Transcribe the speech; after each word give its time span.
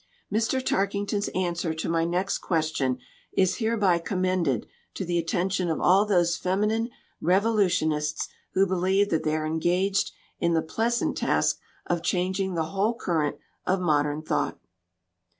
Mr. 0.33 0.59
Tarkington's 0.65 1.27
answer 1.35 1.75
to 1.75 1.87
my 1.87 2.03
next 2.05 2.39
question 2.39 2.97
is 3.33 3.57
hereby 3.57 3.99
commended 3.99 4.65
to 4.95 5.05
the 5.05 5.19
attention 5.19 5.69
of 5.69 5.79
all 5.79 6.07
those 6.07 6.37
feminine 6.37 6.89
revolutionists 7.21 8.27
who 8.53 8.65
believe 8.65 9.11
that 9.11 9.23
they 9.23 9.35
are 9.35 9.45
engaged 9.45 10.11
in 10.39 10.53
the 10.53 10.63
pleasant 10.63 11.15
task 11.17 11.59
of 11.85 12.01
changing 12.01 12.55
the 12.55 12.63
whole 12.73 12.95
current 12.95 13.35
of 13.67 13.79
modern 13.79 14.23
thought. 14.23 14.57